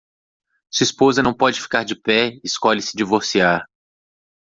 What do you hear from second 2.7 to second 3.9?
se divorciar